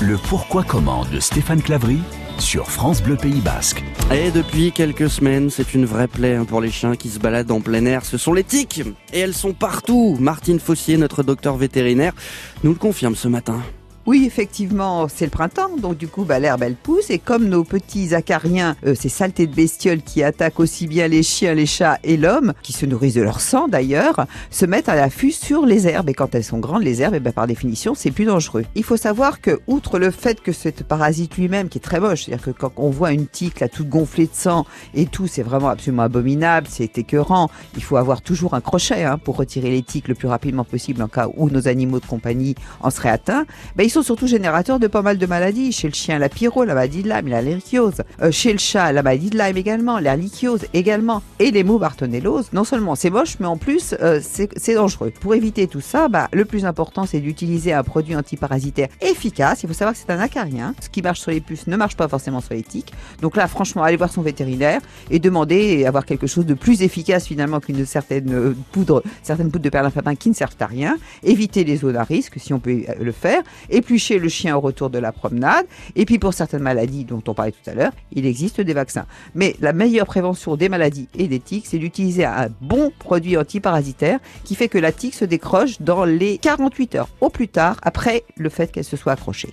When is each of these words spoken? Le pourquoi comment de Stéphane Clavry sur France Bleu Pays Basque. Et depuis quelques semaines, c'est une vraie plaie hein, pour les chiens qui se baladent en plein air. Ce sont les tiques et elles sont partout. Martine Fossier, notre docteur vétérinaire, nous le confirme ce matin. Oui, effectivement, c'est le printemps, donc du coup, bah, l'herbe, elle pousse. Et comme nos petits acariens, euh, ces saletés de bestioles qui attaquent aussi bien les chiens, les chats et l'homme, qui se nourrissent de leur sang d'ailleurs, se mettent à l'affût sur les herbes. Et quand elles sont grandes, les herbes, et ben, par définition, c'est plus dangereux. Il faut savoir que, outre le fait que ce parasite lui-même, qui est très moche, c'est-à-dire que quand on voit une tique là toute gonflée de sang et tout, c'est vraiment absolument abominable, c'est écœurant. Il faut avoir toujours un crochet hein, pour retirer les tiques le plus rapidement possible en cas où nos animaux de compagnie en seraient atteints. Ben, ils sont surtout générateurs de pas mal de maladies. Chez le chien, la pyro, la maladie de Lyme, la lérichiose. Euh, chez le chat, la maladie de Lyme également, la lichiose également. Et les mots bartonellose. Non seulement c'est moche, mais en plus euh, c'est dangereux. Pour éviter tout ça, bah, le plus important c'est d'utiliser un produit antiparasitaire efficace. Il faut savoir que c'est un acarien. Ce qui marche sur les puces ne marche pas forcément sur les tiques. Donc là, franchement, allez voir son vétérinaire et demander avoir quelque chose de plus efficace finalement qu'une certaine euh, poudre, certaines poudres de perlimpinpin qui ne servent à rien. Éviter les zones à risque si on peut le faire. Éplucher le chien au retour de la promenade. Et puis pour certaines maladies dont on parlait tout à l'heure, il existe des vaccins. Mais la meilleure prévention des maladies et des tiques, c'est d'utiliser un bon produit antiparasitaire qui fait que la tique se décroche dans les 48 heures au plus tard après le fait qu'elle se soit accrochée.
Le 0.00 0.16
pourquoi 0.16 0.62
comment 0.62 1.04
de 1.06 1.18
Stéphane 1.18 1.60
Clavry 1.60 1.98
sur 2.38 2.70
France 2.70 3.02
Bleu 3.02 3.16
Pays 3.16 3.40
Basque. 3.40 3.82
Et 4.12 4.30
depuis 4.30 4.70
quelques 4.70 5.10
semaines, 5.10 5.50
c'est 5.50 5.74
une 5.74 5.86
vraie 5.86 6.06
plaie 6.06 6.36
hein, 6.36 6.44
pour 6.44 6.60
les 6.60 6.70
chiens 6.70 6.94
qui 6.94 7.08
se 7.08 7.18
baladent 7.18 7.50
en 7.50 7.60
plein 7.60 7.84
air. 7.84 8.04
Ce 8.04 8.16
sont 8.16 8.32
les 8.32 8.44
tiques 8.44 8.80
et 9.12 9.18
elles 9.18 9.34
sont 9.34 9.54
partout. 9.54 10.16
Martine 10.20 10.60
Fossier, 10.60 10.98
notre 10.98 11.24
docteur 11.24 11.56
vétérinaire, 11.56 12.12
nous 12.62 12.70
le 12.70 12.76
confirme 12.76 13.16
ce 13.16 13.26
matin. 13.26 13.60
Oui, 14.08 14.24
effectivement, 14.24 15.06
c'est 15.06 15.26
le 15.26 15.30
printemps, 15.30 15.76
donc 15.76 15.98
du 15.98 16.08
coup, 16.08 16.24
bah, 16.24 16.38
l'herbe, 16.38 16.62
elle 16.62 16.76
pousse. 16.76 17.10
Et 17.10 17.18
comme 17.18 17.46
nos 17.46 17.62
petits 17.62 18.14
acariens, 18.14 18.74
euh, 18.86 18.94
ces 18.94 19.10
saletés 19.10 19.46
de 19.46 19.54
bestioles 19.54 20.00
qui 20.00 20.22
attaquent 20.22 20.60
aussi 20.60 20.86
bien 20.86 21.08
les 21.08 21.22
chiens, 21.22 21.52
les 21.52 21.66
chats 21.66 21.98
et 22.04 22.16
l'homme, 22.16 22.54
qui 22.62 22.72
se 22.72 22.86
nourrissent 22.86 23.16
de 23.16 23.20
leur 23.20 23.42
sang 23.42 23.68
d'ailleurs, 23.68 24.24
se 24.50 24.64
mettent 24.64 24.88
à 24.88 24.94
l'affût 24.94 25.30
sur 25.30 25.66
les 25.66 25.86
herbes. 25.86 26.08
Et 26.08 26.14
quand 26.14 26.34
elles 26.34 26.42
sont 26.42 26.58
grandes, 26.58 26.84
les 26.84 27.02
herbes, 27.02 27.16
et 27.16 27.20
ben, 27.20 27.34
par 27.34 27.46
définition, 27.46 27.94
c'est 27.94 28.10
plus 28.10 28.24
dangereux. 28.24 28.64
Il 28.76 28.82
faut 28.82 28.96
savoir 28.96 29.42
que, 29.42 29.60
outre 29.66 29.98
le 29.98 30.10
fait 30.10 30.40
que 30.40 30.52
ce 30.52 30.70
parasite 30.70 31.36
lui-même, 31.36 31.68
qui 31.68 31.76
est 31.76 31.82
très 31.82 32.00
moche, 32.00 32.24
c'est-à-dire 32.24 32.46
que 32.46 32.50
quand 32.52 32.72
on 32.78 32.88
voit 32.88 33.12
une 33.12 33.26
tique 33.26 33.60
là 33.60 33.68
toute 33.68 33.90
gonflée 33.90 34.24
de 34.24 34.34
sang 34.34 34.64
et 34.94 35.04
tout, 35.04 35.26
c'est 35.26 35.42
vraiment 35.42 35.68
absolument 35.68 36.04
abominable, 36.04 36.66
c'est 36.70 36.96
écœurant. 36.96 37.50
Il 37.76 37.82
faut 37.82 37.98
avoir 37.98 38.22
toujours 38.22 38.54
un 38.54 38.62
crochet 38.62 39.04
hein, 39.04 39.18
pour 39.18 39.36
retirer 39.36 39.70
les 39.70 39.82
tiques 39.82 40.08
le 40.08 40.14
plus 40.14 40.28
rapidement 40.28 40.64
possible 40.64 41.02
en 41.02 41.08
cas 41.08 41.28
où 41.36 41.50
nos 41.50 41.68
animaux 41.68 42.00
de 42.00 42.06
compagnie 42.06 42.54
en 42.80 42.88
seraient 42.88 43.10
atteints. 43.10 43.44
Ben, 43.76 43.84
ils 43.84 43.90
sont 43.90 43.97
surtout 44.02 44.26
générateurs 44.26 44.78
de 44.78 44.86
pas 44.86 45.02
mal 45.02 45.18
de 45.18 45.26
maladies. 45.26 45.72
Chez 45.72 45.88
le 45.88 45.94
chien, 45.94 46.18
la 46.18 46.28
pyro, 46.28 46.64
la 46.64 46.74
maladie 46.74 47.02
de 47.02 47.08
Lyme, 47.08 47.28
la 47.28 47.42
lérichiose. 47.42 48.02
Euh, 48.22 48.30
chez 48.30 48.52
le 48.52 48.58
chat, 48.58 48.92
la 48.92 49.02
maladie 49.02 49.30
de 49.30 49.38
Lyme 49.38 49.56
également, 49.56 49.98
la 49.98 50.16
lichiose 50.16 50.66
également. 50.74 51.22
Et 51.38 51.50
les 51.50 51.64
mots 51.64 51.78
bartonellose. 51.78 52.52
Non 52.52 52.64
seulement 52.64 52.94
c'est 52.94 53.10
moche, 53.10 53.36
mais 53.40 53.46
en 53.46 53.56
plus 53.56 53.94
euh, 54.00 54.20
c'est 54.22 54.74
dangereux. 54.74 55.12
Pour 55.20 55.34
éviter 55.34 55.66
tout 55.66 55.80
ça, 55.80 56.08
bah, 56.08 56.28
le 56.32 56.44
plus 56.44 56.64
important 56.64 57.06
c'est 57.06 57.20
d'utiliser 57.20 57.72
un 57.72 57.82
produit 57.82 58.16
antiparasitaire 58.16 58.88
efficace. 59.00 59.62
Il 59.62 59.68
faut 59.68 59.74
savoir 59.74 59.94
que 59.94 60.00
c'est 60.00 60.12
un 60.12 60.20
acarien. 60.20 60.74
Ce 60.80 60.88
qui 60.88 61.02
marche 61.02 61.20
sur 61.20 61.30
les 61.30 61.40
puces 61.40 61.66
ne 61.66 61.76
marche 61.76 61.96
pas 61.96 62.08
forcément 62.08 62.40
sur 62.40 62.54
les 62.54 62.62
tiques. 62.62 62.92
Donc 63.20 63.36
là, 63.36 63.48
franchement, 63.48 63.82
allez 63.82 63.96
voir 63.96 64.12
son 64.12 64.22
vétérinaire 64.22 64.80
et 65.10 65.18
demander 65.18 65.84
avoir 65.86 66.04
quelque 66.04 66.26
chose 66.26 66.46
de 66.46 66.54
plus 66.54 66.82
efficace 66.82 67.26
finalement 67.26 67.60
qu'une 67.60 67.84
certaine 67.86 68.32
euh, 68.32 68.54
poudre, 68.72 69.02
certaines 69.22 69.50
poudres 69.50 69.64
de 69.64 69.70
perlimpinpin 69.70 70.14
qui 70.14 70.28
ne 70.28 70.34
servent 70.34 70.56
à 70.60 70.66
rien. 70.66 70.98
Éviter 71.22 71.64
les 71.64 71.76
zones 71.76 71.96
à 71.96 72.04
risque 72.04 72.34
si 72.38 72.52
on 72.52 72.58
peut 72.58 72.84
le 73.00 73.12
faire. 73.12 73.42
Éplucher 73.78 74.18
le 74.18 74.28
chien 74.28 74.56
au 74.56 74.60
retour 74.60 74.90
de 74.90 74.98
la 74.98 75.12
promenade. 75.12 75.64
Et 75.94 76.04
puis 76.04 76.18
pour 76.18 76.34
certaines 76.34 76.62
maladies 76.62 77.04
dont 77.04 77.22
on 77.28 77.32
parlait 77.32 77.52
tout 77.52 77.70
à 77.70 77.74
l'heure, 77.74 77.92
il 78.10 78.26
existe 78.26 78.60
des 78.60 78.74
vaccins. 78.74 79.06
Mais 79.36 79.54
la 79.60 79.72
meilleure 79.72 80.06
prévention 80.06 80.56
des 80.56 80.68
maladies 80.68 81.08
et 81.16 81.28
des 81.28 81.38
tiques, 81.38 81.66
c'est 81.68 81.78
d'utiliser 81.78 82.24
un 82.24 82.48
bon 82.60 82.90
produit 82.98 83.36
antiparasitaire 83.36 84.18
qui 84.42 84.56
fait 84.56 84.66
que 84.66 84.78
la 84.78 84.90
tique 84.90 85.14
se 85.14 85.24
décroche 85.24 85.80
dans 85.80 86.04
les 86.04 86.38
48 86.38 86.96
heures 86.96 87.08
au 87.20 87.28
plus 87.28 87.46
tard 87.46 87.76
après 87.82 88.24
le 88.36 88.48
fait 88.48 88.72
qu'elle 88.72 88.82
se 88.82 88.96
soit 88.96 89.12
accrochée. 89.12 89.46